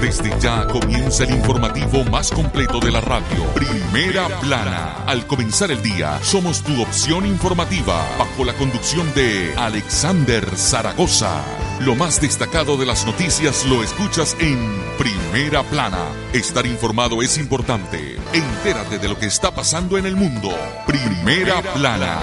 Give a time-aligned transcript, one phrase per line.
[0.00, 3.44] Desde ya comienza el informativo más completo de la radio.
[3.54, 5.04] Primera plana.
[5.06, 11.42] Al comenzar el día, somos tu opción informativa bajo la conducción de Alexander Zaragoza.
[11.80, 15.98] Lo más destacado de las noticias lo escuchas en Primera plana.
[16.32, 18.16] Estar informado es importante.
[18.32, 20.50] Entérate de lo que está pasando en el mundo.
[20.86, 22.20] Primera plana.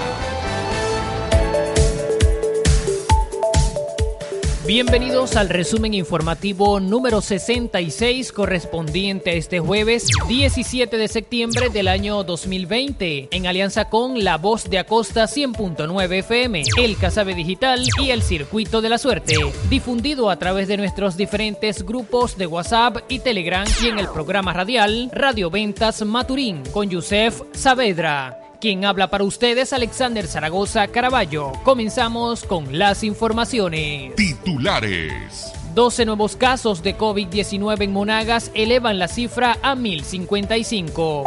[4.74, 12.24] Bienvenidos al resumen informativo número 66 correspondiente a este jueves 17 de septiembre del año
[12.24, 18.22] 2020 en alianza con La Voz de Acosta 100.9 FM, El Casabe Digital y El
[18.22, 19.36] Circuito de la Suerte,
[19.70, 24.54] difundido a través de nuestros diferentes grupos de WhatsApp y Telegram y en el programa
[24.54, 28.41] radial Radio Ventas Maturín con Yusef Saavedra.
[28.62, 31.52] Quien habla para ustedes, Alexander Zaragoza Caraballo.
[31.64, 34.16] Comenzamos con las informaciones.
[34.16, 35.52] Titulares.
[35.74, 41.24] 12 nuevos casos de COVID-19 en Monagas elevan la cifra a 1055.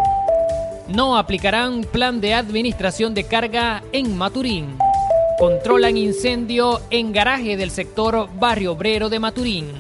[0.86, 4.78] No aplicarán plan de administración de carga en Maturín.
[5.36, 9.72] Controlan incendio en garaje del sector Barrio Obrero de Maturín.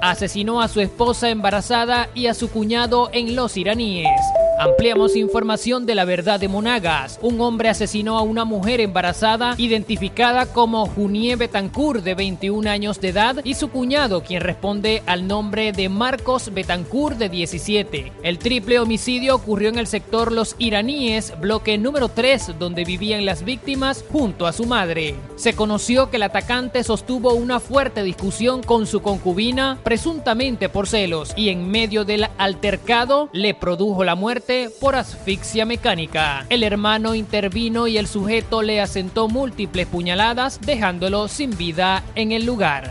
[0.00, 4.18] Asesinó a su esposa embarazada y a su cuñado en Los Iraníes.
[4.60, 7.18] Ampliamos información de la verdad de Monagas.
[7.22, 13.08] Un hombre asesinó a una mujer embarazada identificada como Junie Betancourt de 21 años de
[13.08, 18.12] edad y su cuñado quien responde al nombre de Marcos Betancourt de 17.
[18.22, 23.46] El triple homicidio ocurrió en el sector Los Iraníes, bloque número 3, donde vivían las
[23.46, 25.14] víctimas junto a su madre.
[25.36, 31.32] Se conoció que el atacante sostuvo una fuerte discusión con su concubina, presuntamente por celos,
[31.34, 34.49] y en medio del altercado le produjo la muerte
[34.80, 36.44] por asfixia mecánica.
[36.48, 42.46] El hermano intervino y el sujeto le asentó múltiples puñaladas, dejándolo sin vida en el
[42.46, 42.88] lugar.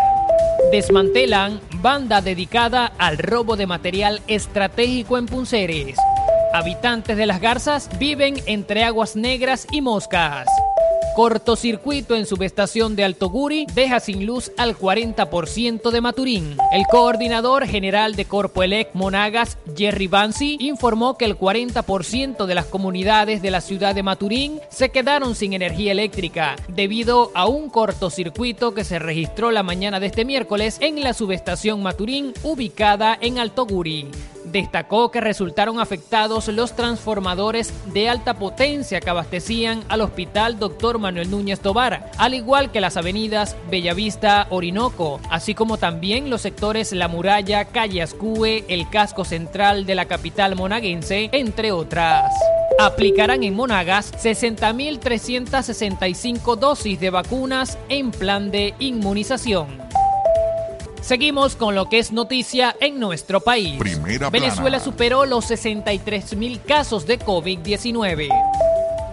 [0.71, 5.97] Desmantelan banda dedicada al robo de material estratégico en Punceres.
[6.53, 10.47] Habitantes de las garzas viven entre aguas negras y moscas.
[11.15, 16.57] Cortocircuito en subestación de Altoguri deja sin luz al 40% de Maturín.
[16.71, 23.41] El coordinador general de Corpoelec Monagas, Jerry Bansi, informó que el 40% de las comunidades
[23.41, 28.83] de la ciudad de Maturín se quedaron sin energía eléctrica debido a un cortocircuito que
[28.83, 34.07] se registró la mañana de este miércoles en la subestación Maturín ubicada en Altoguri.
[34.51, 40.97] Destacó que resultaron afectados los transformadores de alta potencia que abastecían al Hospital Dr.
[40.97, 46.91] Manuel Núñez Tobar, al igual que las avenidas Bellavista, Orinoco, así como también los sectores
[46.93, 52.33] La Muralla, Calle Ascue, el casco central de la capital monaguense, entre otras.
[52.79, 59.89] Aplicarán en Monagas 60.365 dosis de vacunas en plan de inmunización.
[61.09, 63.79] Seguimos con lo que es noticia en nuestro país.
[64.31, 68.29] Venezuela superó los 63 mil casos de COVID-19.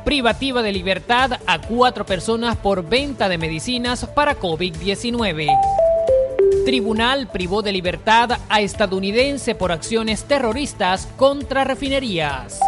[0.05, 5.49] Privativa de libertad a cuatro personas por venta de medicinas para COVID-19.
[6.67, 12.61] Tribunal privó de libertad a estadounidense por acciones terroristas contra refinerías.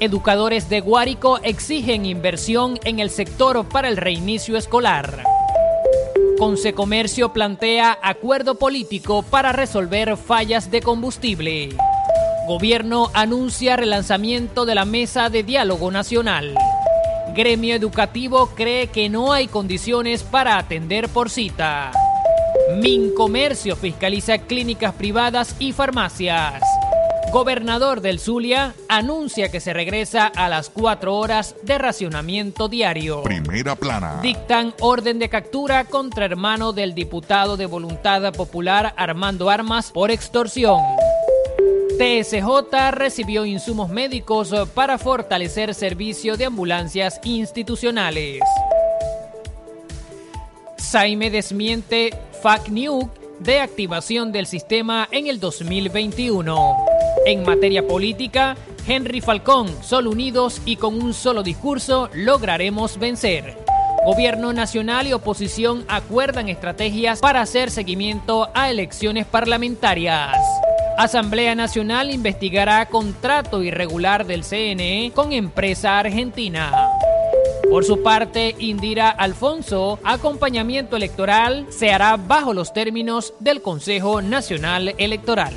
[0.00, 5.33] Educadores de Guárico exigen inversión en el sector para el reinicio escolar.
[6.38, 11.68] Consecomercio plantea acuerdo político para resolver fallas de combustible.
[12.48, 16.56] Gobierno anuncia relanzamiento de la mesa de diálogo nacional.
[17.34, 21.92] Gremio educativo cree que no hay condiciones para atender por cita.
[22.80, 26.62] Mincomercio fiscaliza clínicas privadas y farmacias.
[27.34, 33.24] Gobernador del Zulia anuncia que se regresa a las cuatro horas de racionamiento diario.
[33.24, 34.20] Primera plana.
[34.22, 40.80] Dictan orden de captura contra hermano del diputado de Voluntad Popular Armando Armas por extorsión.
[41.98, 48.42] TSJ recibió insumos médicos para fortalecer servicio de ambulancias institucionales.
[50.76, 53.10] Saime desmiente FAC New
[53.40, 56.76] de activación del sistema en el 2021.
[57.26, 63.56] En materia política, Henry Falcón, solo unidos y con un solo discurso lograremos vencer.
[64.04, 70.36] Gobierno nacional y oposición acuerdan estrategias para hacer seguimiento a elecciones parlamentarias.
[70.98, 76.70] Asamblea Nacional investigará contrato irregular del CNE con empresa argentina.
[77.70, 84.94] Por su parte, Indira Alfonso, acompañamiento electoral se hará bajo los términos del Consejo Nacional
[84.98, 85.54] Electoral.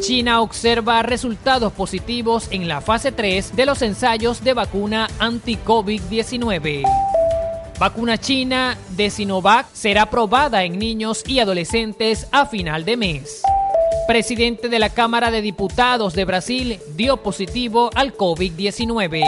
[0.01, 6.83] China observa resultados positivos en la fase 3 de los ensayos de vacuna anti-COVID-19.
[7.79, 13.43] Vacuna china de Sinovac será probada en niños y adolescentes a final de mes.
[14.07, 19.23] Presidente de la Cámara de Diputados de Brasil dio positivo al COVID-19.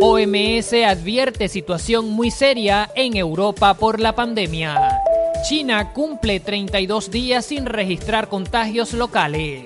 [0.00, 4.97] OMS advierte situación muy seria en Europa por la pandemia.
[5.42, 9.64] China cumple 32 días sin registrar contagios locales.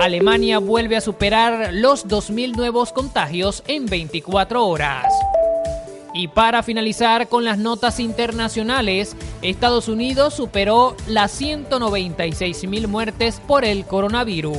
[0.00, 5.12] Alemania vuelve a superar los 2.000 nuevos contagios en 24 horas.
[6.14, 13.84] Y para finalizar con las notas internacionales, Estados Unidos superó las 196.000 muertes por el
[13.84, 14.58] coronavirus.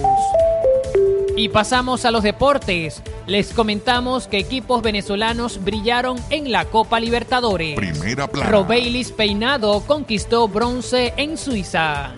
[1.35, 3.01] Y pasamos a los deportes.
[3.25, 7.75] Les comentamos que equipos venezolanos brillaron en la Copa Libertadores.
[7.75, 8.51] Primera plana.
[8.51, 12.11] Robeilis Peinado conquistó bronce en Suiza.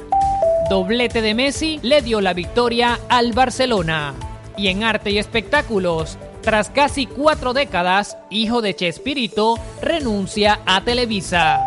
[0.69, 4.13] Doblete de Messi le dio la victoria al Barcelona.
[4.57, 11.61] Y en arte y espectáculos, tras casi cuatro décadas, hijo de Chespirito renuncia a Televisa.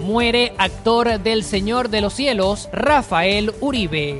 [0.00, 4.18] Muere actor del Señor de los Cielos, Rafael Uribe.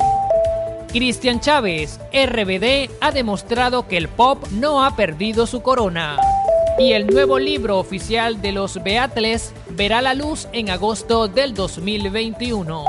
[0.94, 6.16] Cristian Chávez, RBD, ha demostrado que el pop no ha perdido su corona.
[6.78, 12.84] Y el nuevo libro oficial de los Beatles verá la luz en agosto del 2021.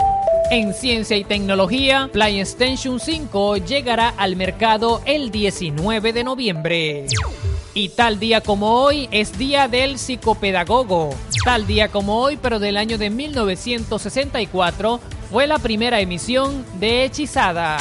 [0.52, 7.08] En ciencia y tecnología, PlayStation 5 llegará al mercado el 19 de noviembre.
[7.74, 11.10] Y tal día como hoy es día del psicopedagogo.
[11.44, 15.00] Tal día como hoy, pero del año de 1964,
[15.36, 17.76] fue la primera emisión de Hechizada.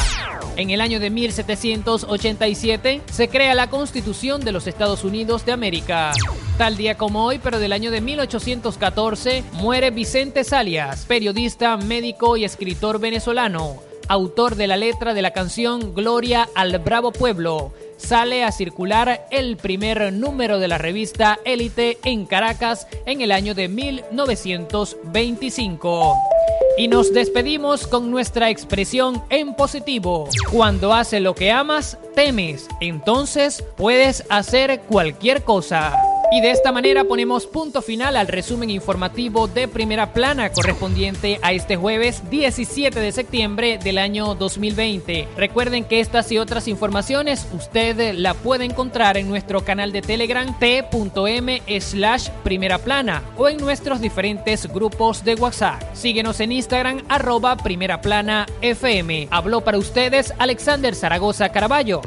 [0.56, 6.10] En el año de 1787 se crea la Constitución de los Estados Unidos de América.
[6.58, 12.42] Tal día como hoy, pero del año de 1814, muere Vicente Salias, periodista, médico y
[12.42, 13.76] escritor venezolano,
[14.08, 17.72] autor de la letra de la canción Gloria al Bravo Pueblo.
[17.98, 23.54] Sale a circular el primer número de la revista Élite en Caracas en el año
[23.54, 26.33] de 1925.
[26.76, 30.28] Y nos despedimos con nuestra expresión en positivo.
[30.50, 32.68] Cuando haces lo que amas, temes.
[32.80, 36.13] Entonces puedes hacer cualquier cosa.
[36.32, 41.52] Y de esta manera ponemos punto final al resumen informativo de primera plana correspondiente a
[41.52, 45.28] este jueves 17 de septiembre del año 2020.
[45.36, 50.58] Recuerden que estas y otras informaciones usted la puede encontrar en nuestro canal de Telegram
[50.58, 55.82] t.m slash primera plana o en nuestros diferentes grupos de WhatsApp.
[55.94, 59.28] Síguenos en Instagram arroba primera plana FM.
[59.30, 62.00] Habló para ustedes Alexander Zaragoza Caraballo.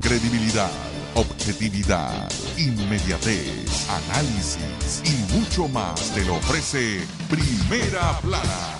[0.00, 0.70] Credibilidad,
[1.14, 2.28] objetividad,
[2.60, 8.79] inmediatez, análisis y mucho más te lo ofrece Primera Plana.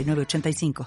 [0.03, 0.73] 906985.